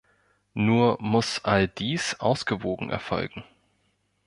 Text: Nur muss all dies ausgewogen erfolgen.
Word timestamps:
Nur 0.55 0.97
muss 0.99 1.45
all 1.45 1.67
dies 1.67 2.19
ausgewogen 2.19 2.89
erfolgen. 2.89 3.43